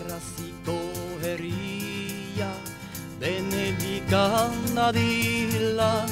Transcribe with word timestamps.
Garraziko 0.00 0.78
herria 1.20 2.48
Benedikan 3.20 4.78
adila 4.78 6.06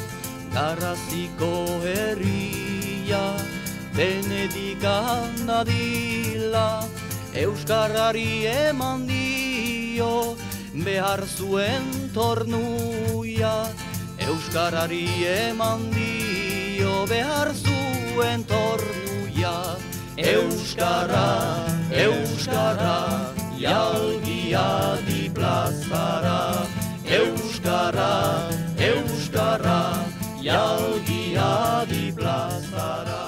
Garraziko 0.52 1.80
herria 1.80 3.22
Benedikan 3.96 5.48
adila 5.48 6.84
Euskarrari 7.32 8.45
eman 8.68 9.06
dio 9.06 10.36
Behar 10.84 11.25
zuen 11.27 12.12
tornuia. 12.12 13.66
Euskarari 14.20 15.09
eman 15.25 15.91
dio 15.91 17.07
Behar 17.09 17.55
zuen 17.57 18.45
tornuia. 18.45 19.79
Euskara, 20.18 21.64
Euskara, 21.94 23.28
jalgia 23.58 24.94
di 25.03 25.26
plazara. 25.35 26.62
Euskara, 27.08 28.46
Euskara, 28.79 30.07
jalgia 30.39 31.82
di 31.90 32.12
plazara. 32.14 33.25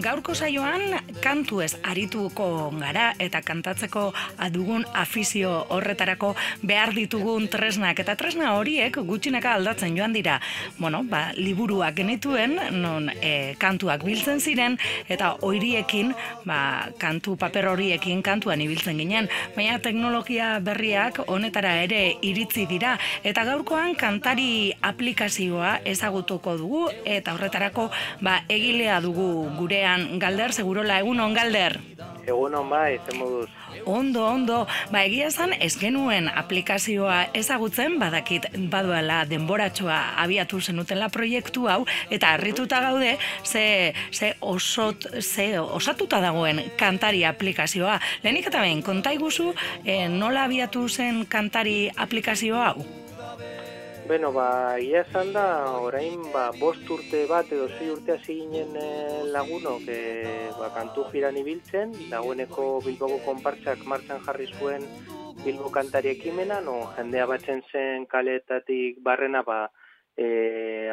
Gaurko 0.00 0.32
saioan 0.32 0.99
kantu 1.20 1.60
ez 1.60 1.76
arituko 1.84 2.70
gara 2.80 3.10
eta 3.20 3.42
kantatzeko 3.44 4.10
adugun 4.40 4.84
afizio 4.96 5.52
horretarako 5.74 6.32
behar 6.62 6.94
ditugun 6.96 7.48
tresnak 7.52 8.00
eta 8.02 8.16
tresna 8.16 8.54
horiek 8.56 8.96
gutxinaka 9.06 9.54
aldatzen 9.58 9.96
joan 9.96 10.14
dira. 10.16 10.40
Bueno, 10.78 11.02
ba, 11.04 11.30
liburuak 11.36 11.94
genituen 12.00 12.56
non 12.80 13.10
e, 13.20 13.54
kantuak 13.60 14.04
biltzen 14.06 14.40
ziren 14.40 14.78
eta 15.08 15.34
oiriekin 15.46 16.14
ba, 16.48 16.88
kantu 16.98 17.36
paper 17.36 17.70
horiekin 17.74 18.22
kantuan 18.22 18.60
ibiltzen 18.64 18.98
ginen. 19.00 19.28
Baina 19.56 19.78
teknologia 19.84 20.58
berriak 20.64 21.22
honetara 21.26 21.76
ere 21.84 22.16
iritzi 22.22 22.66
dira 22.70 22.96
eta 23.24 23.44
gaurkoan 23.48 23.94
kantari 23.98 24.72
aplikazioa 24.80 25.80
ezagutuko 25.84 26.56
dugu 26.60 26.86
eta 27.04 27.34
horretarako 27.36 27.90
ba, 28.20 28.40
egilea 28.48 29.00
dugu 29.04 29.50
gurean 29.58 30.18
Galder, 30.20 30.52
segurola, 30.52 30.98
egun 31.00 31.09
on, 31.18 31.34
Galder? 31.34 31.80
Egun 32.26 32.54
on, 32.54 32.68
bai, 32.70 33.00
zen 33.06 33.18
moduz. 33.18 33.48
Ondo, 33.88 34.26
ondo, 34.26 34.66
ba 34.92 35.02
egia 35.06 35.30
esan 35.30 35.54
ez 35.58 35.72
genuen 35.80 36.28
aplikazioa 36.28 37.32
ezagutzen, 37.34 37.96
badakit 37.98 38.46
baduela 38.70 39.24
denboratxoa 39.30 39.98
abiatu 40.22 40.60
zenutela 40.60 41.08
proiektu 41.08 41.66
hau, 41.72 41.80
eta 42.10 42.34
harrituta 42.36 42.80
gaude, 42.84 43.16
ze, 43.44 43.94
ze, 44.12 44.34
osot, 44.40 45.08
ze 45.20 45.48
osatuta 45.60 46.20
dagoen 46.20 46.62
kantari 46.76 47.24
aplikazioa. 47.24 47.98
Lehenik 48.22 48.52
eta 48.52 48.60
behin, 48.60 48.84
konta 48.86 49.16
iguzu, 49.16 49.54
eh, 49.84 50.06
nola 50.08 50.44
abiatu 50.44 50.88
zen 50.88 51.24
kantari 51.26 51.90
aplikazioa 51.96 52.72
hau? 52.72 52.99
Beno, 54.10 54.32
ba, 54.34 54.74
ia 54.82 55.04
esan 55.04 55.28
da, 55.30 55.42
orain, 55.78 56.24
ba, 56.32 56.48
bost 56.58 56.88
urte 56.90 57.20
bat 57.30 57.46
edo 57.54 57.68
zi 57.76 57.92
urte 57.92 58.16
hasi 58.16 58.34
ginen 58.40 58.72
eh, 58.74 59.20
lagunok 59.30 59.84
e, 59.86 59.98
ba, 60.56 60.66
kantu 60.74 61.04
jiran 61.12 61.38
ibiltzen, 61.38 61.92
dagoeneko 62.10 62.64
Bilboko 62.82 63.20
konpartsak 63.22 63.84
martxan 63.92 64.24
jarri 64.24 64.48
zuen 64.58 64.82
Bilbo 65.44 65.70
kantari 65.70 66.10
ekimena, 66.16 66.58
no, 66.58 66.74
jendea 66.96 67.28
batzen 67.30 67.62
zen 67.70 68.08
kaletatik 68.10 68.98
barrena 69.06 69.44
ba, 69.46 69.60
e, 70.18 70.26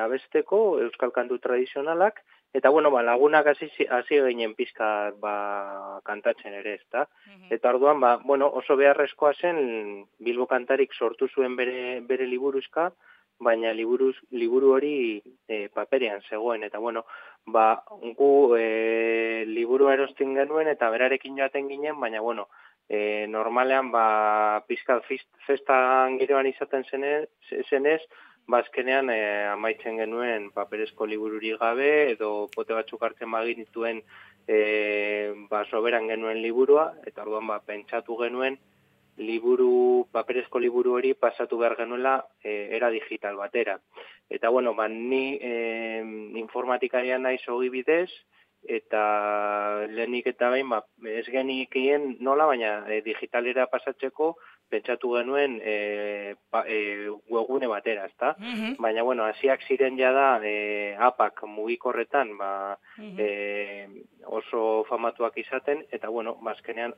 abesteko, 0.05 0.61
euskal 0.85 1.09
kantu 1.15 1.41
tradizionalak, 1.41 2.21
eta 2.53 2.69
bueno, 2.69 2.91
ba, 2.91 3.03
lagunak 3.03 3.47
hasi 3.47 3.69
hasi 3.89 4.21
ginen 4.27 4.55
pizka 4.55 5.11
ba, 5.19 5.99
kantatzen 6.03 6.53
ere, 6.53 6.75
ezta? 6.75 7.07
Mhm. 7.27 7.51
Eta 7.53 7.69
orduan, 7.69 7.99
ba, 7.99 8.17
bueno, 8.23 8.47
oso 8.47 8.75
beharrezkoa 8.75 9.33
zen 9.33 10.07
Bilbo 10.19 10.47
kantarik 10.47 10.93
sortu 10.93 11.27
zuen 11.27 11.55
bere, 11.55 12.01
bere 12.01 12.25
liburuzka, 12.25 12.91
baina 13.39 13.71
liburuz, 13.73 14.15
liburu 14.31 14.73
hori 14.73 15.21
e, 15.47 15.67
paperean 15.69 16.21
zegoen, 16.29 16.63
eta 16.63 16.79
bueno, 16.79 17.05
ba, 17.45 17.83
gu 18.17 18.31
e, 18.57 19.45
liburu 19.47 19.91
erostin 19.93 20.33
genuen, 20.35 20.67
eta 20.73 20.89
berarekin 20.89 21.37
joaten 21.37 21.69
ginen, 21.69 21.99
baina 22.01 22.21
bueno, 22.21 22.47
e, 22.89 23.27
normalean, 23.29 23.91
ba, 23.91 24.63
pizkal 24.67 25.03
festan 25.45 26.17
giroan 26.19 26.49
izaten 26.49 26.85
zenez, 26.89 27.27
zenez 27.69 28.01
bazkenean 28.47 29.11
ba, 29.11 29.15
e, 29.15 29.45
amaitzen 29.51 29.99
genuen 30.01 30.49
paperezko 30.55 31.05
libururi 31.05 31.53
gabe, 31.59 31.91
edo 32.13 32.47
pote 32.55 32.73
batzuk 32.77 33.03
hartzen 33.03 33.31
bagin 33.31 33.63
dituen 33.63 34.01
e, 34.47 34.57
ba, 35.51 35.65
soberan 35.69 36.07
genuen 36.07 36.41
liburua, 36.41 36.93
eta 37.05 37.25
orduan, 37.25 37.47
ba, 37.51 37.59
pentsatu 37.59 38.17
genuen, 38.23 38.57
liburu, 39.17 40.07
paperezko 40.13 40.61
liburu 40.61 40.93
hori 40.97 41.13
pasatu 41.17 41.57
behar 41.57 41.75
genuela 41.77 42.21
e, 42.43 42.69
era 42.77 42.89
digital 42.93 43.35
batera. 43.35 43.79
Eta 44.29 44.49
bueno, 44.49 44.73
ba, 44.75 44.87
ni 44.87 45.37
e, 45.41 46.01
informatikarian 46.39 47.23
naiz 47.25 47.41
hogi 47.49 47.69
bidez, 47.73 48.09
eta 48.67 49.85
lehenik 49.89 50.27
eta 50.33 50.51
bain, 50.53 50.69
ba, 50.69 50.83
ez 51.07 51.25
genikien 51.31 52.15
nola, 52.21 52.45
baina 52.45 52.83
e, 52.91 53.01
digitalera 53.01 53.67
pasatzeko, 53.71 54.35
pentsatu 54.69 55.13
genuen 55.15 55.57
e, 55.63 56.35
pa, 56.51 56.63
e, 56.67 57.09
webgune 57.31 57.69
batera, 57.71 58.07
ezta? 58.11 58.35
Mm 58.39 58.75
Baina, 58.77 59.03
bueno, 59.03 59.25
hasiak 59.25 59.63
ziren 59.67 59.97
jada 59.97 60.37
e, 60.45 60.95
apak 60.99 61.43
mugikorretan, 61.47 62.35
ba, 62.37 62.77
e, 62.97 63.87
oso 64.27 64.83
famatuak 64.89 65.37
izaten, 65.39 65.85
eta, 65.91 66.09
bueno, 66.13 66.35
bazkenean 66.43 66.93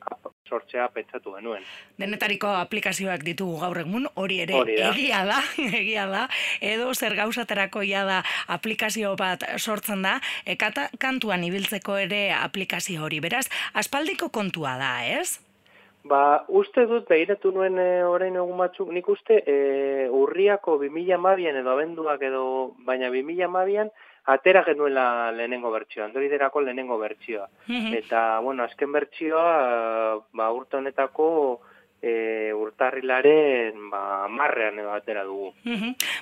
sortzea 0.50 0.88
pentsatu 0.94 1.36
genuen. 1.38 1.64
Denetariko 2.02 2.52
aplikazioak 2.58 3.24
ditugu 3.26 3.60
gaur 3.62 3.82
egun, 3.84 4.08
hori 4.16 4.42
ere 4.46 4.64
egia 4.90 5.24
da, 5.30 5.40
egia 5.82 6.08
da, 6.10 6.26
edo 6.62 6.92
zer 6.94 7.16
gauzaterako 7.20 7.84
ia 7.86 8.04
da 8.08 8.22
aplikazio 8.48 9.16
bat 9.20 9.46
sortzen 9.58 10.02
da, 10.06 10.18
ekata 10.46 10.90
kantuan 11.00 11.46
ibiltzeko 11.48 12.00
ere 12.02 12.30
aplikazio 12.36 13.06
hori, 13.06 13.22
beraz, 13.24 13.48
aspaldiko 13.74 14.34
kontua 14.34 14.78
da, 14.82 14.94
ez? 15.06 15.40
Ba, 16.10 16.44
uste 16.62 16.86
dut, 16.90 17.08
behiratu 17.10 17.52
nuen 17.54 17.78
e, 17.78 17.88
orain 18.08 18.36
egun 18.36 18.58
batzuk, 18.58 18.90
nik 18.96 19.08
uste 19.14 19.42
e, 19.46 19.58
urriako 20.22 20.78
2000 20.82 21.20
mabian 21.22 21.60
edo 21.60 21.76
abenduak 21.76 22.24
edo, 22.26 22.44
baina 22.88 23.12
2000 23.14 23.50
mabian, 23.54 23.92
atera 24.34 24.64
genuela 24.66 25.32
lehenengo 25.36 25.72
bertsioa, 25.74 26.08
andoriderako 26.08 26.62
lehenengo 26.66 26.98
bertsioa. 27.02 27.48
Eta, 28.00 28.24
bueno, 28.46 28.64
azken 28.64 28.92
bertsioa, 28.94 29.46
ba, 30.34 30.52
urte 30.54 30.78
honetako, 30.78 31.30
e, 32.02 32.52
urtarrilaren 32.54 33.90
ba, 33.92 34.28
marrean 34.32 34.80
edo 34.80 34.92
atera 34.94 35.24
dugu. 35.28 35.54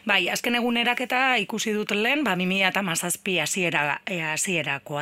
Bai, 0.06 0.28
azken 0.34 0.58
egunerak 0.60 1.02
eta 1.06 1.22
ikusi 1.44 1.74
dut 1.76 1.94
lehen, 1.96 2.24
ba, 2.28 2.36
mimia 2.40 2.72
eta 2.72 2.84
mazazpi 2.86 3.40
hasiera 3.40 4.00
e, 4.06 4.22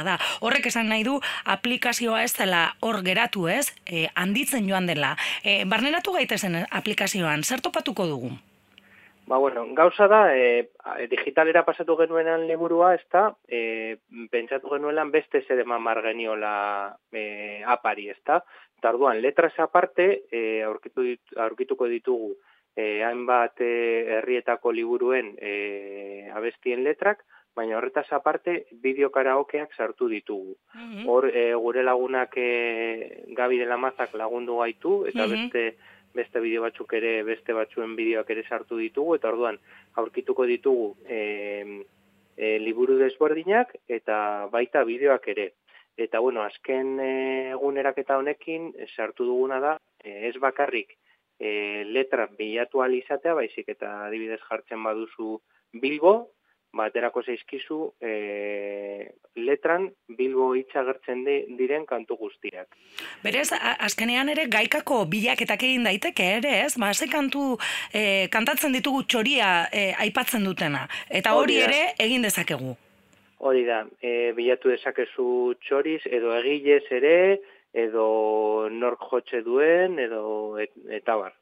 da. 0.06 0.18
Horrek 0.42 0.68
esan 0.68 0.90
nahi 0.90 1.04
du, 1.04 1.20
aplikazioa 1.46 2.24
ez 2.24 2.34
dela 2.38 2.76
hor 2.82 3.02
geratu 3.04 3.48
ez, 3.48 3.74
e, 3.86 4.08
handitzen 4.16 4.68
joan 4.70 4.88
dela. 4.88 5.16
E, 5.44 5.64
barneratu 5.66 6.14
gaitezen 6.14 6.66
aplikazioan, 6.70 7.44
zer 7.44 7.62
topatuko 7.62 8.08
dugu? 8.08 8.36
Ba, 9.26 9.38
bueno, 9.38 9.66
gauza 9.74 10.06
da, 10.08 10.36
e, 10.38 10.70
digitalera 11.10 11.64
pasatu 11.66 11.96
genuenan 11.98 12.46
liburua, 12.46 12.92
ez 12.94 13.06
da, 13.10 13.32
e, 13.50 13.98
pentsatu 14.30 14.70
genuelan 14.76 15.10
beste 15.10 15.42
zer 15.48 15.64
eman 15.64 15.82
margeniola 15.82 16.54
e, 17.10 17.64
apari, 17.66 18.12
ez 18.14 18.20
da, 18.26 18.44
Eta 18.86 18.92
orduan, 18.94 19.18
letras 19.20 19.56
aparte, 19.58 20.26
e, 20.30 20.62
aurkitu 20.62 21.02
dit, 21.02 21.32
aurkituko 21.42 21.88
ditugu 21.90 22.36
e, 22.78 23.02
hainbat 23.02 23.58
e, 23.66 23.70
herrietako 24.20 24.70
liburuen 24.78 25.32
e, 25.42 26.30
abestien 26.30 26.84
letrak, 26.86 27.24
baina 27.58 27.80
horretaz 27.80 28.06
aparte 28.14 28.68
bideo 28.84 29.10
karaokeak 29.10 29.74
sartu 29.74 30.06
ditugu. 30.12 30.54
Mhm. 30.76 31.02
Hor 31.10 31.32
e, 31.34 31.48
gure 31.56 31.82
lagunak 31.82 32.38
e, 32.38 33.26
Gabi 33.34 33.58
de 33.58 33.66
la 33.66 33.82
Mazak 33.82 34.14
lagundu 34.14 34.60
gaitu 34.62 34.94
eta 35.10 35.26
mhm. 35.26 35.34
beste 35.34 35.66
beste 36.14 36.46
bideo 36.46 36.62
batzuk 36.70 36.94
ere 36.94 37.24
beste 37.26 37.58
batzuen 37.58 37.98
bideoak 37.98 38.30
ere 38.38 38.46
sartu 38.46 38.78
ditugu 38.78 39.18
eta 39.18 39.34
orduan 39.34 39.58
aurkituko 39.98 40.46
ditugu 40.46 40.92
e, 41.10 41.82
e, 42.38 42.60
liburu 42.60 43.02
desbordinak 43.02 43.80
eta 43.90 44.46
baita 44.54 44.86
bideoak 44.86 45.32
ere. 45.34 45.54
Eta 45.98 46.20
bueno, 46.20 46.44
azken 46.44 47.00
eh, 47.00 47.52
eguneraketa 47.56 48.18
honekin 48.20 48.74
eh, 48.76 48.88
sartu 48.96 49.26
duguna 49.26 49.62
da 49.64 49.78
eh, 50.04 50.28
ez 50.28 50.36
bakarrik 50.44 50.98
e, 51.40 51.84
letra 51.88 52.28
bilatu 52.38 52.82
alizatea, 52.84 53.34
baizik 53.34 53.70
eta 53.76 54.06
adibidez 54.08 54.42
jartzen 54.50 54.84
baduzu 54.84 55.40
Bilbo, 55.76 56.32
baterako 56.76 57.22
zeizkizu 57.24 57.78
e, 58.04 59.12
letran 59.40 59.88
Bilbo 60.18 60.50
hitza 60.56 60.84
gertzen 60.88 61.24
diren 61.60 61.86
kantu 61.88 62.18
guztiak. 62.20 62.76
Berez, 63.24 63.48
azkenean 63.56 64.32
ere 64.32 64.48
gaikako 64.52 65.06
bilaketak 65.12 65.64
egin 65.64 65.88
daiteke 65.88 66.32
ere, 66.42 66.56
ez? 66.66 66.74
Ba, 66.80 66.94
ze 66.94 67.08
kantu 67.12 67.54
e, 67.94 68.28
kantatzen 68.32 68.76
ditugu 68.76 69.04
txoria 69.04 69.70
aipatzen 70.04 70.44
dutena. 70.44 70.88
Eta 71.10 71.36
hori 71.40 71.62
ere 71.64 71.86
egin 72.00 72.28
dezakegu. 72.28 72.76
Hori 73.38 73.66
da, 73.68 73.84
e, 74.02 74.32
bilatu 74.38 74.72
dezakezu 74.72 75.56
txoriz 75.66 76.02
edo 76.08 76.36
egilez 76.38 76.86
ere, 76.92 77.16
edo 77.76 78.06
nork 78.72 79.02
jotxe 79.12 79.42
duen, 79.44 80.00
edo 80.00 80.22
et, 80.62 80.72
eta 81.00 81.18
bar. 81.20 81.34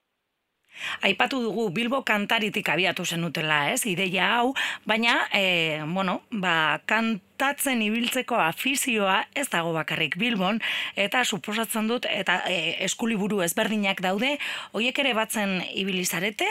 Aipatu 1.05 1.37
dugu 1.43 1.67
Bilbo 1.69 1.99
kantaritik 2.01 2.69
abiatu 2.73 3.05
zenutela, 3.05 3.59
ez? 3.69 3.83
Ideia 3.85 4.29
hau, 4.39 4.53
baina 4.89 5.19
e, 5.29 5.83
bueno, 5.85 6.21
ba, 6.31 6.81
kantatzen 6.89 7.83
ibiltzeko 7.85 8.39
afizioa 8.41 9.19
ez 9.37 9.47
dago 9.53 9.73
bakarrik 9.77 10.17
Bilbon 10.17 10.61
eta 10.97 11.23
suposatzen 11.23 11.89
dut 11.91 12.09
eta 12.09 12.41
e, 12.49 12.59
eskuliburu 12.89 13.43
ezberdinak 13.45 14.01
daude, 14.01 14.37
hoiek 14.73 15.03
ere 15.05 15.13
batzen 15.17 15.59
ibilizarete? 15.77 16.49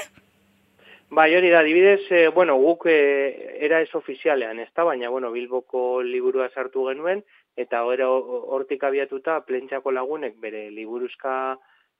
Bai, 1.13 1.35
hori 1.37 1.51
da, 1.53 1.61
dibidez, 1.61 2.07
e, 2.09 2.29
bueno, 2.29 2.55
guk 2.57 2.87
e, 2.89 3.59
era 3.61 3.83
ez 3.85 3.91
ofizialean, 3.95 4.63
ez 4.63 4.71
da, 4.73 4.87
baina, 4.89 5.11
bueno, 5.13 5.29
Bilboko 5.35 6.01
liburua 6.01 6.47
sartu 6.49 6.87
genuen, 6.87 7.21
eta 7.55 7.83
hortik 7.85 8.87
abiatuta 8.89 9.35
plentxako 9.45 9.93
lagunek 9.93 10.39
bere 10.41 10.63
liburuzka 10.71 11.35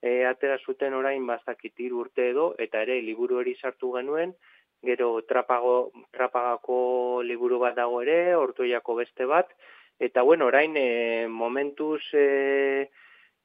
e, 0.01 0.25
atera 0.25 0.57
zuten 0.65 0.97
orain 0.97 1.27
bazakit 1.29 1.85
urte 1.91 2.31
edo, 2.31 2.55
eta 2.57 2.81
ere 2.89 3.03
liburu 3.03 3.37
hori 3.43 3.55
sartu 3.61 3.93
genuen, 3.99 4.33
gero 4.81 5.21
trapago, 5.29 5.93
trapagako 6.11 7.21
liburu 7.21 7.59
bat 7.59 7.77
dago 7.77 8.01
ere, 8.01 8.35
ortoiako 8.35 8.95
beste 9.05 9.27
bat, 9.27 9.53
eta 10.01 10.23
bueno, 10.23 10.47
orain 10.47 10.73
e, 10.75 11.29
momentuz 11.29 12.01
e, 12.15 12.89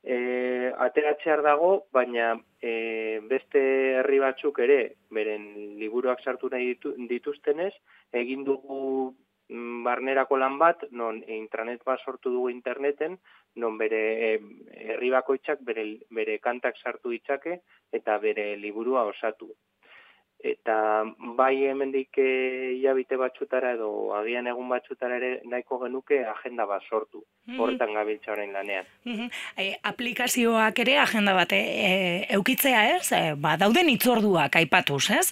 e, 0.07 0.71
ateratzear 0.77 1.43
dago, 1.43 1.87
baina 1.91 2.37
beste 3.29 3.61
herri 3.99 4.19
batzuk 4.23 4.59
ere, 4.63 4.79
beren 5.13 5.47
liburuak 5.79 6.23
sartu 6.23 6.49
nahi 6.53 6.73
ditu, 6.73 6.93
dituztenez, 7.09 7.73
egin 8.21 8.43
dugu 8.47 8.79
mm, 9.49 9.83
barnerako 9.87 10.39
lan 10.41 10.57
bat, 10.61 10.87
non 10.91 11.21
intranet 11.39 11.83
bat 11.85 12.03
sortu 12.05 12.33
dugu 12.33 12.49
interneten, 12.53 13.17
non 13.55 13.77
bere 13.77 14.01
herri 14.87 15.09
bakoitzak 15.13 15.63
bere, 15.65 15.85
bere 16.13 16.37
kantak 16.39 16.77
sartu 16.83 17.13
ditzake 17.15 17.59
eta 17.93 18.17
bere 18.23 18.55
liburua 18.61 19.07
osatu. 19.11 19.51
Eta 20.47 21.03
bai 21.37 21.65
hemendik 21.67 22.19
eh, 22.21 22.73
hilabite 22.77 23.17
batzutara 23.19 23.73
edo 23.75 23.89
agian 24.15 24.47
egun 24.47 24.69
batzutara 24.69 25.17
ere 25.19 25.31
nahiko 25.45 25.79
genuke 25.83 26.21
agenda 26.25 26.65
bat 26.69 26.85
sortu. 26.89 27.23
Mm 27.47 27.59
Hortan 27.59 27.93
gabiltza 27.93 28.31
orain 28.35 28.53
lanean. 28.53 28.85
Mm 29.05 29.27
aplikazioak 29.91 30.79
ere 30.79 30.97
agenda 31.01 31.33
bat 31.33 31.53
e, 31.53 31.61
eukitzea 32.37 32.83
ez? 32.95 33.11
E, 33.11 33.21
ba, 33.35 33.55
dauden 33.57 33.89
itzorduak 33.89 34.55
aipatuz, 34.59 35.09
ez? 35.11 35.27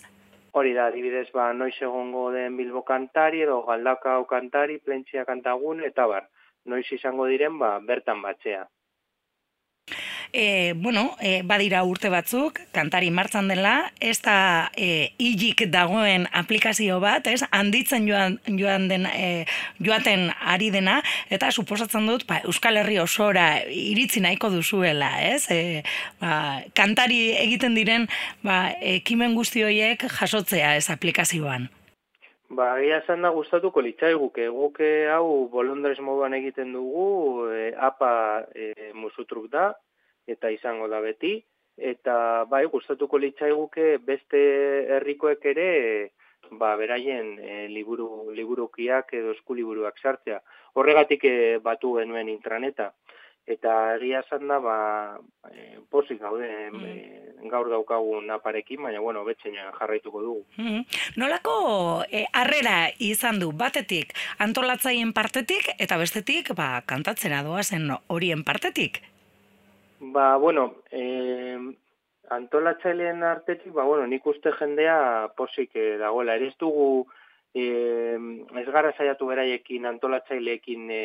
Hori 0.56 0.72
da, 0.74 0.88
adibidez, 0.88 1.28
ba, 1.36 1.52
noiz 1.54 1.76
egongo 1.82 2.30
den 2.32 2.56
Bilbo 2.58 2.84
kantari 2.88 3.42
edo 3.44 3.62
Galdakao 3.68 4.24
kantari, 4.30 4.80
Plentzia 4.80 5.26
kantagun, 5.28 5.84
eta 5.84 6.08
bar 6.08 6.30
noiz 6.66 6.86
izango 6.92 7.28
diren 7.30 7.60
ba, 7.62 7.78
bertan 7.80 8.22
batzea. 8.26 8.66
E, 10.38 10.74
bueno, 10.76 11.16
e, 11.22 11.44
badira 11.48 11.86
urte 11.88 12.10
batzuk, 12.12 12.58
kantari 12.76 13.08
martzan 13.08 13.48
dela, 13.48 13.94
ez 14.04 14.18
da 14.20 14.68
e, 14.76 15.14
hilik 15.16 15.62
dagoen 15.72 16.26
aplikazio 16.36 16.98
bat, 17.00 17.30
ez, 17.32 17.46
handitzen 17.56 18.04
joan, 18.10 18.36
joan 18.60 18.90
den, 18.90 19.06
e, 19.08 19.46
joaten 19.80 20.26
ari 20.44 20.74
dena, 20.76 20.98
eta 21.32 21.54
suposatzen 21.56 22.12
dut, 22.12 22.26
ba, 22.28 22.42
Euskal 22.52 22.82
Herri 22.82 23.00
osora 23.00 23.46
iritzi 23.72 24.20
nahiko 24.26 24.52
duzuela, 24.52 25.14
ez, 25.24 25.48
e, 25.56 25.86
ba, 26.20 26.60
kantari 26.76 27.30
egiten 27.46 27.80
diren, 27.80 28.10
ba, 28.44 28.76
ekimen 28.98 29.40
guzti 29.40 29.64
horiek 29.64 30.04
jasotzea 30.20 30.76
ez 30.76 30.90
aplikazioan. 30.92 31.72
Ba, 32.52 32.74
egia 32.84 33.00
esan 33.06 33.24
da 33.24 33.32
gustatuko 33.32 33.80
litzaiguke, 33.88 34.52
guke 34.52 34.94
hau 35.16 35.48
bolondrez 35.48 35.96
moduan 36.04 36.36
egiten 36.36 36.76
dugu, 36.76 37.48
e, 37.56 37.72
apa 37.80 38.44
e, 38.52 38.74
musutruk 39.00 39.48
da, 39.56 39.72
eta 40.28 40.52
izango 40.52 40.88
da 40.92 41.00
beti, 41.04 41.38
eta 41.78 42.46
bai 42.50 42.66
gustatuko 42.72 43.20
litzaiguke 43.22 43.98
beste 44.06 44.42
herrikoek 44.98 45.46
ere, 45.52 45.70
ba, 46.52 46.76
beraien 46.80 47.36
e, 47.40 47.66
liburu, 47.74 48.32
liburukiak 48.36 49.14
edo 49.18 49.34
eskuliburuak 49.36 50.00
sartzea. 50.00 50.40
Horregatik 50.76 51.26
e, 51.26 51.36
batu 51.64 51.96
genuen 52.00 52.30
intraneta 52.30 52.92
eta 53.46 53.96
egia 53.96 54.24
esan 54.24 54.48
da 54.50 54.58
ba 54.60 54.78
e, 55.52 55.78
posik 55.90 56.20
gaude 56.22 56.48
mm. 56.72 56.82
e, 56.82 57.50
gaur 57.52 57.70
daukagun 57.70 58.30
aparekin 58.34 58.82
baina 58.82 59.02
bueno 59.02 59.24
betxeina 59.26 59.70
jarraituko 59.78 60.22
dugu. 60.22 60.46
Mm. 60.58 60.82
Nolako 61.22 61.58
e, 62.10 62.26
harrera 62.34 62.90
izan 62.98 63.40
du 63.40 63.52
batetik 63.54 64.16
antolatzaien 64.42 65.14
partetik 65.14 65.70
eta 65.78 65.98
bestetik 66.02 66.56
ba 66.58 66.82
kantatzera 66.90 67.44
doa 67.46 67.64
zen 67.64 67.92
horien 68.08 68.44
partetik. 68.44 69.04
Ba 70.00 70.36
bueno, 70.38 70.76
eh 70.92 71.58
antolatzaileen 72.30 73.24
artetik 73.24 73.74
ba 73.74 73.84
bueno, 73.84 74.08
nik 74.08 74.26
uste 74.26 74.52
jendea 74.52 75.32
posik 75.38 75.76
e, 75.76 75.98
dagoela. 76.02 76.36
Ere 76.36 76.48
ez 76.48 76.58
dugu 76.60 77.06
e, 77.54 77.66
ez 78.62 78.66
gara 78.74 78.92
saiatu 78.98 79.28
beraiekin 79.30 79.86
antolatzaileekin 79.86 80.90
e, 80.92 81.02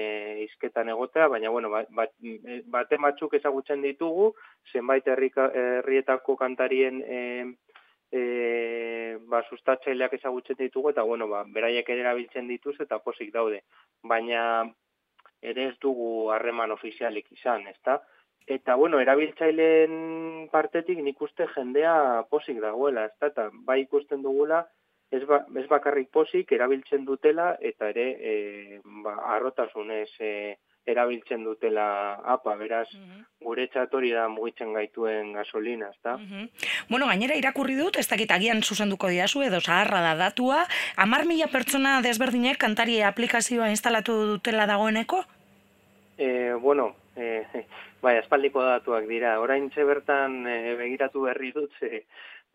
izketan 0.46 0.88
egotea, 0.88 1.28
baina 1.28 1.50
bueno, 1.50 1.70
bat, 1.70 1.90
bat, 1.94 2.12
bate 2.66 2.98
batzuk 2.98 3.34
ezagutzen 3.38 3.82
ditugu, 3.82 4.32
zenbait 4.72 5.06
herrietako 5.06 6.36
kantarien 6.40 7.02
e, 7.04 7.20
e, 8.10 8.22
ba, 9.30 9.44
sustatzaileak 9.48 10.18
ezagutzen 10.18 10.58
ditugu, 10.58 10.90
eta 10.94 11.04
bueno, 11.06 11.28
ba, 11.28 11.44
beraiek 11.46 11.88
ere 11.88 12.06
erabiltzen 12.06 12.48
dituz 12.48 12.78
eta 12.80 12.98
posik 12.98 13.32
daude. 13.34 13.62
Baina 14.02 14.64
ere 15.40 15.70
ez 15.70 15.76
dugu 15.80 16.30
harreman 16.34 16.72
ofizialik 16.72 17.30
izan, 17.32 17.66
ezta? 17.68 18.00
Eta, 18.46 18.74
bueno, 18.74 19.00
erabiltzaileen 19.00 20.48
partetik 20.50 20.98
nik 21.04 21.20
uste 21.22 21.46
jendea 21.54 22.24
posik 22.30 22.60
dagoela, 22.60 23.06
ezta? 23.06 23.30
Eta 23.30 23.50
bai 23.66 23.82
ikusten 23.82 24.22
dugula, 24.22 24.64
ez, 25.10 25.22
ba, 25.26 25.44
ez 25.58 25.66
bakarrik 25.70 26.10
posik 26.14 26.52
erabiltzen 26.52 27.04
dutela 27.04 27.54
eta 27.60 27.90
ere 27.92 28.08
e, 28.18 28.34
ba, 29.04 29.16
arrotasunez 29.36 30.10
e, 30.18 30.32
erabiltzen 30.90 31.44
dutela 31.44 31.86
apa, 32.24 32.54
beraz, 32.56 32.88
mm 32.94 33.00
-hmm. 33.00 33.24
gure 33.44 33.66
txatori 33.68 34.10
da 34.10 34.28
mugitzen 34.28 34.72
gaituen 34.72 35.32
gasolina, 35.32 35.90
ezta? 35.90 36.16
Mm 36.16 36.48
Bueno, 36.88 37.06
gainera 37.06 37.36
irakurri 37.36 37.76
dut, 37.76 37.96
ez 37.96 38.08
dakit 38.08 38.30
agian 38.30 38.62
zuzenduko 38.62 39.08
diazu, 39.08 39.42
edo 39.42 39.60
zaharra 39.60 40.00
da 40.00 40.14
datua, 40.16 40.66
amar 40.96 41.26
mila 41.26 41.46
pertsona 41.46 42.00
desberdinek 42.02 42.58
kantari 42.58 43.02
aplikazioa 43.02 43.68
instalatu 43.68 44.12
dutela 44.26 44.66
dagoeneko? 44.66 45.24
E, 46.18 46.54
bueno, 46.54 46.96
e, 47.60 47.64
bai, 48.02 48.16
espaldiko 48.18 48.62
datuak 48.64 49.08
dira, 49.08 49.38
orain 49.40 49.70
bertan 49.74 50.46
e, 50.46 50.74
begiratu 50.76 51.22
berri 51.28 51.52
dut, 51.52 51.72
ze, 51.80 52.04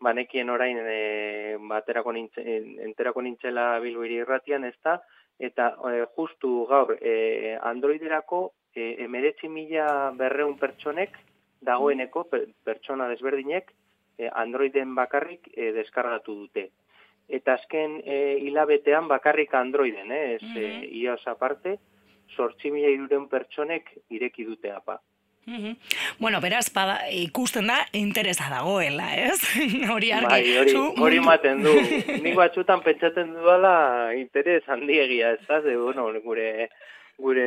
banekien 0.00 0.50
orain 0.50 0.78
e, 0.82 1.56
baterako 1.68 2.12
nintzen, 2.12 2.80
enterako 2.88 3.22
nintzela 3.22 3.78
bilbiri 3.80 4.20
irratian, 4.24 4.64
ez 4.64 4.76
da, 4.84 5.00
eta 5.38 5.74
e, 5.92 6.04
justu 6.16 6.66
gaur 6.68 6.96
e, 7.00 7.56
Androiderako 7.62 8.52
e, 8.74 9.04
emeretzi 9.04 9.48
mila 9.48 10.12
berreun 10.16 10.56
pertsonek 10.58 11.16
dagoeneko 11.64 12.26
pertsona 12.64 13.08
desberdinek 13.08 13.72
e, 14.18 14.28
Androiden 14.32 14.94
bakarrik 14.94 15.50
e, 15.54 15.72
deskargatu 15.76 16.34
dute. 16.44 16.70
Eta 17.28 17.56
azken 17.58 18.00
e, 18.04 18.38
hilabetean 18.46 19.08
bakarrik 19.10 19.54
Androiden, 19.54 20.12
eh, 20.12 20.36
ez 20.36 20.42
mm 20.42 20.54
-hmm. 20.54 20.88
iOS 21.00 21.26
aparte, 21.26 21.78
sortzi 22.34 22.70
mila 22.70 23.20
pertsonek 23.30 23.92
ireki 24.10 24.44
dute 24.44 24.72
apa. 24.72 25.00
Bueno, 26.18 26.40
beraz, 26.42 26.72
bada, 26.74 26.96
ikusten 27.14 27.68
da, 27.70 27.76
interesa 27.94 28.48
dagoela, 28.50 29.12
ez? 29.14 29.38
hori 29.94 30.10
argi. 30.10 30.26
Bai, 30.32 30.56
hori, 30.58 30.74
hori 31.06 31.20
maten 31.22 31.62
du. 31.62 31.74
Nik 32.24 32.34
batxutan 32.34 32.82
pentsaten 32.82 33.30
duela 33.36 33.76
interes 34.18 34.64
handiegia, 34.66 35.36
ez 35.36 35.46
da? 35.46 35.60
bueno, 35.62 36.08
gure, 36.24 36.68
gure 37.22 37.46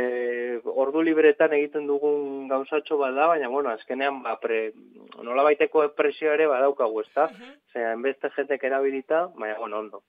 ordu 0.64 1.04
libretan 1.04 1.58
egiten 1.58 1.92
dugun 1.92 2.48
gauzatxo 2.48 2.98
bada, 3.02 3.28
baina, 3.34 3.52
bueno, 3.52 3.74
azkenean, 3.76 4.24
ba, 4.24 4.38
pre, 4.40 4.72
nola 5.20 5.44
baiteko 5.44 5.90
presio 6.00 6.32
ere 6.32 6.48
badaukagu, 6.48 7.02
ez 7.02 7.12
da? 7.14 7.26
Uh 7.28 7.36
-huh. 7.36 7.54
Zera, 7.74 7.92
enbeste 8.00 8.32
jentek 8.38 8.64
erabilita, 8.64 9.28
baina, 9.36 9.60
bueno, 9.60 9.80
ondo. 9.80 10.04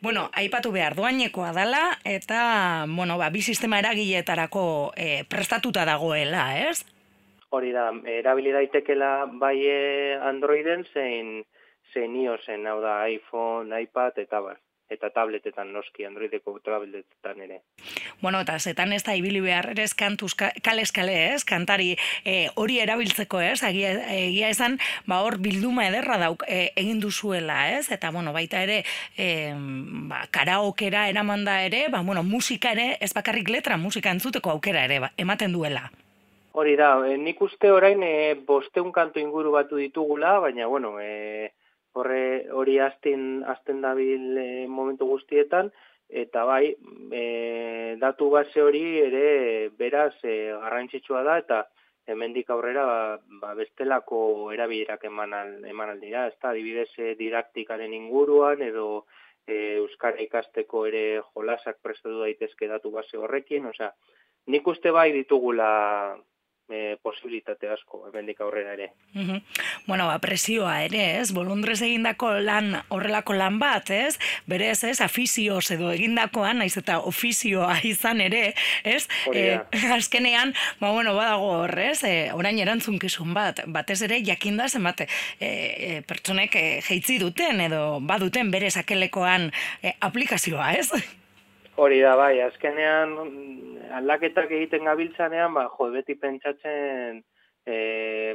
Bueno, 0.00 0.28
aipatu 0.38 0.70
behar 0.72 0.94
doainekoa 0.94 1.50
dala 1.52 1.82
eta, 2.06 2.86
bueno, 2.88 3.18
ba, 3.18 3.30
bi 3.34 3.42
sistema 3.42 3.80
eragiletarako 3.82 4.64
e, 4.96 5.24
prestatuta 5.28 5.84
dagoela, 5.84 6.44
ez? 6.70 6.84
Hori 7.50 7.72
da, 7.74 7.90
erabili 8.06 8.54
daitekela 8.54 9.26
bai 9.42 9.56
eh, 9.66 10.18
Androiden 10.22 10.86
zein 10.94 11.40
zein 11.92 12.14
iOSen, 12.22 12.66
hau 12.70 12.78
da 12.80 13.00
iPhone, 13.10 13.74
iPad 13.82 14.22
eta 14.22 14.40
bar 14.46 14.60
eta 14.90 15.10
tabletetan 15.14 15.72
noski, 15.72 16.04
androideko 16.04 16.58
tabletetan 16.64 17.40
ere. 17.46 17.60
Bueno, 18.20 18.40
eta 18.42 18.58
zetan 18.58 18.92
ez 18.92 19.02
da 19.06 19.14
ibili 19.16 19.40
behar 19.40 19.70
ere 19.72 19.86
kantuz 19.96 20.34
kale 20.34 21.16
ez, 21.32 21.44
kantari 21.44 21.94
e, 22.24 22.48
hori 22.56 22.80
erabiltzeko 22.82 23.40
ez, 23.40 23.62
egia, 23.66 23.92
egia 24.16 24.50
esan, 24.50 24.78
ba 25.06 25.20
hor 25.24 25.38
bilduma 25.38 25.86
ederra 25.88 26.18
dauk 26.18 26.44
e, 26.48 26.72
egin 26.76 27.00
duzuela 27.00 27.62
ez, 27.76 27.86
eta 27.90 28.10
bueno, 28.10 28.34
baita 28.36 28.62
ere 28.66 28.82
e, 29.16 29.54
ba, 30.10 30.24
karaokera 30.30 31.08
eramanda 31.08 31.60
ere, 31.64 31.86
ba 31.88 32.02
bueno, 32.02 32.22
musika 32.22 32.74
ere, 32.76 32.96
ez 33.00 33.12
bakarrik 33.14 33.48
letra, 33.48 33.78
musika 33.78 34.10
entzuteko 34.10 34.50
aukera 34.50 34.84
ere, 34.84 35.00
ba, 35.06 35.12
ematen 35.16 35.52
duela. 35.52 35.88
Hori 36.52 36.74
da, 36.76 36.96
e, 37.06 37.16
nik 37.16 37.40
uste 37.46 37.70
orain 37.70 38.02
e, 38.02 38.34
bosteun 38.46 38.90
kanto 38.92 39.22
inguru 39.22 39.54
batu 39.54 39.78
ditugula, 39.78 40.38
baina, 40.42 40.66
bueno, 40.66 40.96
e, 41.00 41.52
horre 41.92 42.46
hori 42.52 42.78
azten, 42.80 43.42
azten 43.46 43.80
dabil 43.82 44.38
e, 44.38 44.66
momentu 44.68 45.08
guztietan, 45.10 45.70
eta 46.10 46.44
bai, 46.44 46.74
e, 47.14 47.24
datu 48.00 48.30
base 48.30 48.62
hori 48.62 48.84
ere 49.02 49.70
beraz 49.78 50.14
e, 50.22 50.50
garrantzitsua 50.50 51.22
da, 51.26 51.38
eta 51.42 51.60
hemendik 52.10 52.50
aurrera 52.50 52.84
ba, 52.86 53.00
ba 53.42 53.54
bestelako 53.54 54.50
erabilerak 54.54 55.04
eman, 55.06 55.34
al, 55.34 55.52
eman 55.70 55.94
aldira, 55.94 56.26
ez 56.26 56.36
da, 56.40 56.50
adibidez 56.50 57.16
didaktikaren 57.18 57.94
inguruan, 57.94 58.62
edo 58.66 59.04
e, 59.46 59.76
Euskara 59.78 60.22
ikasteko 60.24 60.86
ere 60.90 61.04
jolasak 61.34 61.78
prestatu 61.82 62.22
daitezke 62.24 62.68
datu 62.70 62.90
base 62.94 63.18
horrekin, 63.18 63.70
osea, 63.70 63.92
nik 64.50 64.66
uste 64.66 64.90
bai 64.90 65.10
ditugula 65.14 65.70
e, 66.70 66.96
posibilitate 67.02 67.68
asko, 67.70 68.04
ebendik 68.08 68.40
aurrera 68.40 68.74
ere. 68.78 68.92
Mm 69.14 69.40
Bueno, 69.86 70.06
ba, 70.06 70.18
presioa 70.22 70.84
ere, 70.84 71.18
ez? 71.18 71.32
Bolondrez 71.34 71.80
egindako 71.82 72.30
lan, 72.44 72.76
horrelako 72.94 73.34
lan 73.34 73.58
bat, 73.58 73.90
ez? 73.90 74.18
Berez, 74.46 74.84
ez? 74.84 75.00
Afizioz 75.02 75.64
edo 75.74 75.90
egindakoan, 75.90 76.60
naiz 76.62 76.76
eta 76.78 77.00
ofizioa 77.08 77.80
izan 77.92 78.20
ere, 78.20 78.54
ez? 78.84 79.08
E, 79.34 79.58
azkenean, 79.98 80.54
ba, 80.80 80.92
bueno, 80.92 81.16
badago 81.18 81.50
horrez, 81.64 82.02
e, 82.04 82.14
orain 82.36 82.58
erantzunkizun 82.62 83.34
bat, 83.34 83.64
batez 83.66 84.00
ere, 84.06 84.20
jakinda 84.24 84.68
zenbat, 84.68 85.06
e, 85.06 85.08
e, 85.48 86.02
pertsonek 86.06 86.54
e, 86.56 86.66
jeitzi 86.86 87.18
duten, 87.22 87.64
edo 87.66 87.98
baduten 88.00 88.52
berez 88.54 88.76
akelekoan 88.80 89.50
e, 89.82 89.96
aplikazioa, 90.00 90.74
ez? 90.78 91.18
Hori 91.76 92.00
da, 92.02 92.14
bai, 92.18 92.40
azkenean 92.42 93.12
aldaketak 93.94 94.50
egiten 94.50 94.88
gabiltzanean, 94.88 95.54
ba, 95.54 95.68
jo, 95.76 95.90
beti 95.94 96.16
pentsatzen, 96.18 97.22
e, 97.64 97.76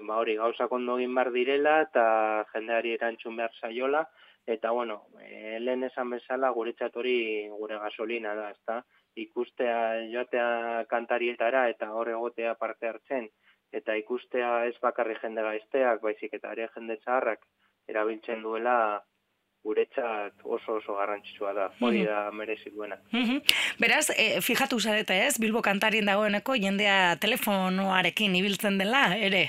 ba, 0.07 0.19
hori, 0.21 0.35
gauzak 0.39 0.71
ondo 0.71 0.97
egin 0.99 1.15
bar 1.15 1.31
direla, 1.33 1.81
eta 1.87 2.05
jendeari 2.53 2.95
erantzun 2.95 3.35
behar 3.35 3.55
saiola, 3.59 4.05
eta, 4.47 4.71
bueno, 4.71 5.01
e, 5.21 5.59
lehen 5.59 5.83
esan 5.89 6.13
bezala, 6.15 6.51
guretzat 6.55 6.95
hori 6.95 7.17
gure 7.57 7.79
gasolina 7.81 8.35
da, 8.35 8.51
ezta? 8.55 8.81
Ikustea 9.15 9.79
joatea 10.11 10.85
kantarietara, 10.91 11.67
eta 11.69 11.91
hor 11.91 12.11
egotea 12.15 12.55
parte 12.59 12.87
hartzen, 12.87 13.29
eta 13.75 13.95
ikustea 13.99 14.65
ez 14.69 14.75
bakarri 14.81 15.15
jende 15.21 15.43
gaizteak, 15.43 16.01
baizik 16.01 16.33
eta 16.39 16.51
ere 16.55 16.69
jende 16.75 16.97
txarrak 17.03 17.43
erabiltzen 17.91 18.41
duela, 18.41 18.77
guretzat 19.65 20.45
oso 20.45 20.77
oso 20.77 20.95
garrantzitsua 20.99 21.53
da, 21.57 21.67
hori 21.81 22.03
da 22.05 22.29
merezi 22.31 22.69
duena. 22.69 22.99
Beraz, 23.81 24.07
e, 24.13 24.41
fijatu 24.45 24.79
zarete 24.79 25.17
ez, 25.25 25.35
Bilbo 25.41 25.63
kantarien 25.65 26.05
dagoeneko 26.05 26.57
jendea 26.61 27.15
telefonoarekin 27.21 28.37
ibiltzen 28.37 28.77
dela, 28.81 29.07
ere? 29.17 29.45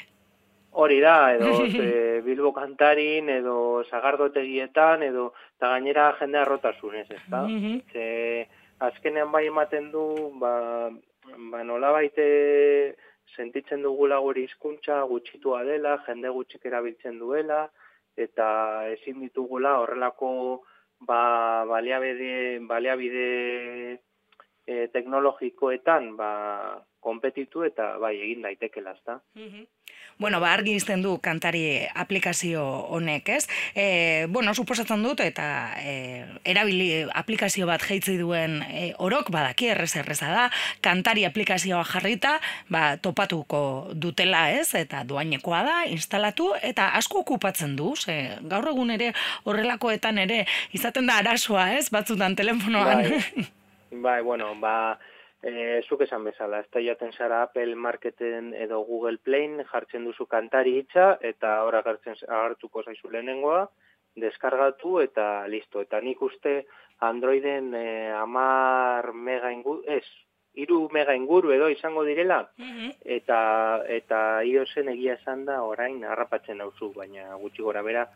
Hori 0.76 1.00
da, 1.04 1.16
edo 1.36 1.52
e, 1.86 2.20
Bilbo 2.24 2.52
kantarin, 2.56 3.28
edo 3.38 3.56
zagardotegietan, 3.90 5.04
edo 5.10 5.30
eta 5.56 5.74
gainera 5.74 6.10
jendea 6.20 6.44
rotasunez, 6.48 7.08
ez 7.12 7.24
da? 7.32 7.44
Ze, 7.92 8.06
azkenean 8.88 9.32
bai 9.32 9.46
ematen 9.48 9.90
du, 9.92 10.06
ba, 10.40 10.54
ba 11.52 11.64
nola 11.64 11.92
baite 11.96 12.26
sentitzen 13.36 13.82
dugula 13.84 14.18
guri 14.24 14.46
hizkuntza 14.46 15.02
gutxitua 15.10 15.62
dela, 15.68 15.98
jende 16.06 16.32
gutxik 16.32 16.64
erabiltzen 16.68 17.18
duela, 17.20 17.66
eta 18.16 18.48
ezin 18.94 19.20
ditugula 19.20 19.76
horrelako 19.82 20.30
ba, 21.06 21.64
baliabide, 21.68 22.58
baliabide 22.68 23.28
e, 24.66 24.86
teknologikoetan 24.92 26.16
ba, 26.16 26.30
konpetitu 27.06 27.62
eta 27.68 27.94
bai 28.02 28.16
egin 28.28 28.42
daitekela, 28.48 28.96
ezta? 28.98 29.20
Mm 29.38 29.66
Bueno, 30.18 30.38
ba, 30.40 30.54
argi 30.56 30.72
izten 30.72 31.02
du 31.04 31.18
kantari 31.20 31.84
aplikazio 31.92 32.62
honek, 32.96 33.28
ez? 33.34 33.42
E, 33.76 34.24
bueno, 34.32 34.54
suposatzen 34.56 35.02
dut, 35.04 35.20
eta 35.20 35.76
e, 35.76 36.24
erabili 36.48 37.02
aplikazio 37.12 37.66
bat 37.68 37.84
jeitzi 37.84 38.14
duen 38.16 38.62
e, 38.64 38.86
orok, 38.96 39.28
badaki 39.34 39.68
errez 39.74 39.90
erreza 40.00 40.30
da, 40.32 40.46
kantari 40.80 41.26
aplikazioa 41.28 41.82
jarrita, 41.84 42.38
ba, 42.72 42.96
topatuko 42.96 43.60
dutela, 43.92 44.46
ez? 44.56 44.70
Eta 44.80 45.02
duainekoa 45.04 45.60
da, 45.68 45.76
instalatu, 45.92 46.48
eta 46.64 46.88
asko 46.96 47.20
okupatzen 47.20 47.76
du, 47.76 47.92
ze, 48.00 48.38
gaur 48.48 48.70
egun 48.72 48.94
ere 48.96 49.10
horrelakoetan 49.44 50.22
ere, 50.24 50.46
izaten 50.72 51.12
da 51.12 51.20
arazoa, 51.20 51.74
ez? 51.76 51.90
Batzutan 51.92 52.38
telefonoan. 52.40 53.04
Bai, 53.04 54.00
bai 54.00 54.18
bueno, 54.24 54.54
ba, 54.64 54.96
E, 55.46 55.82
zuk 55.86 56.00
esan 56.02 56.24
bezala, 56.26 56.64
ez 56.64 56.70
da 56.74 56.80
jaten 56.82 57.12
zara 57.12 57.42
Apple 57.46 57.76
Marketen 57.78 58.52
edo 58.54 58.80
Google 58.88 59.18
Play 59.22 59.62
jartzen 59.70 60.04
duzu 60.08 60.26
kantari 60.26 60.72
hitza 60.80 61.18
eta 61.22 61.60
ora 61.62 61.84
hartzen 61.84 62.16
agartuko 62.26 62.82
zaizu 62.82 63.12
lehenengoa, 63.12 63.68
deskargatu 64.16 64.98
eta 65.04 65.46
listo. 65.46 65.84
Eta 65.86 66.00
nik 66.00 66.22
uste 66.22 66.64
Androiden 67.06 67.74
e, 67.78 67.86
amar 68.16 69.12
mega 69.12 69.52
inguru, 69.52 69.84
ez, 69.86 70.04
iru 70.56 70.88
mega 70.92 71.14
inguru 71.14 71.52
edo 71.54 71.68
izango 71.70 72.02
direla, 72.08 72.40
mhm. 72.56 72.96
eta, 73.18 73.40
eta 74.00 74.20
iOSen 74.42 74.88
egia 74.96 75.18
esan 75.20 75.44
da 75.44 75.60
orain 75.62 76.02
harrapatzen 76.04 76.64
dauzu, 76.64 76.90
baina 76.96 77.36
gutxi 77.42 77.62
gora 77.62 77.82
bera, 77.86 78.06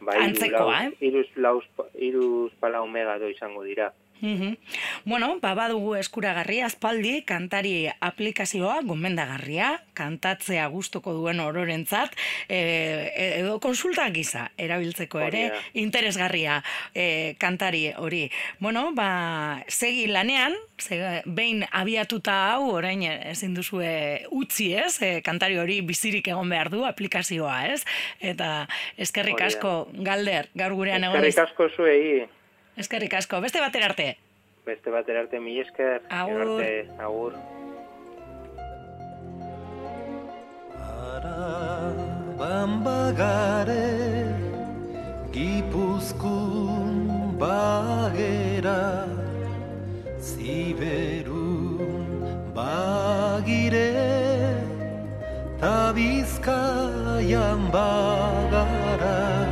bai, 0.00 0.16
Antzekoa, 0.30 0.84
eh? 0.86 0.92
iruz, 1.10 1.28
lauz, 1.36 1.66
iruz 1.94 2.50
palau 2.60 2.86
mega 2.88 3.18
edo 3.20 3.28
izango 3.28 3.66
dira. 3.68 3.92
Mm 4.20 4.56
Bueno, 5.04 5.38
ba, 5.40 5.54
badugu 5.56 5.94
eskuragarri, 5.96 6.60
azpaldi, 6.60 7.22
kantari 7.24 7.88
aplikazioa, 7.88 8.80
gomendagarria, 8.84 9.70
kantatzea 9.96 10.66
gustuko 10.68 11.14
duen 11.16 11.40
ororentzat, 11.40 12.12
e, 12.48 12.60
edo 13.40 13.56
konsulta 13.64 14.04
giza, 14.12 14.50
erabiltzeko 14.60 15.22
ere, 15.24 15.46
interesgarria 15.72 16.58
e, 16.94 17.34
kantari 17.40 17.86
hori. 17.96 18.26
Bueno, 18.60 18.90
ba, 18.96 19.64
segi 19.68 20.06
lanean, 20.12 20.56
ze, 20.78 21.00
behin 21.24 21.64
abiatuta 21.70 22.36
hau, 22.52 22.70
orain 22.76 23.02
ezin 23.08 23.54
duzue 23.56 24.26
utzi 24.36 24.74
ez, 24.76 24.98
e, 25.00 25.12
kantari 25.26 25.56
hori 25.58 25.80
bizirik 25.80 26.28
egon 26.28 26.52
behar 26.52 26.70
du 26.70 26.84
aplikazioa 26.84 27.62
ez, 27.72 27.80
eta 28.20 28.68
eskerrik 29.00 29.40
asko, 29.48 29.88
galder, 30.04 30.52
gaur 30.54 30.76
gurean 30.76 31.08
egon. 31.08 31.24
Eskerrik 31.24 31.48
asko 31.48 31.70
zuei. 31.76 32.28
Eskerrik 32.76 33.14
asko, 33.14 33.40
beste 33.40 33.60
batera 33.60 33.86
arte. 33.90 34.16
Beste 34.66 34.90
batera 34.90 35.20
arte, 35.24 35.40
mi 35.40 35.58
esker. 35.60 36.02
Agur. 36.10 36.60
Arte, 36.60 36.88
agur. 36.98 37.34
Ara 41.10 41.92
bambagare 42.38 43.88
Gipuzkun 45.32 47.08
bagera 47.38 49.06
Ziberun 50.20 52.06
bagire 52.54 53.92
Tabizkaian 55.60 57.60
bagara 57.72 59.49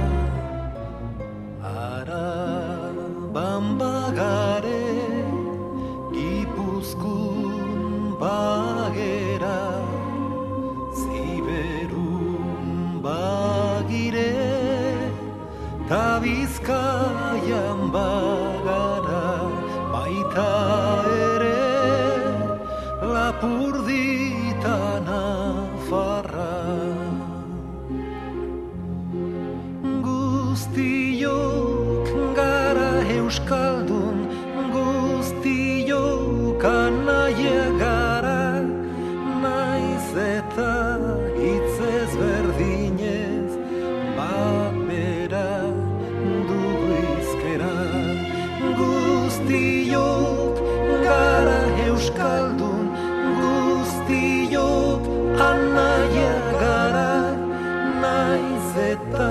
naiz 58.98 59.14
eta 59.14 59.27